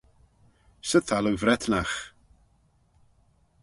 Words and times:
Sy 0.87 0.99
Thalloo 1.07 1.37
Vretnagh. 1.41 1.97